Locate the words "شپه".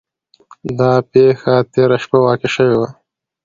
2.03-2.17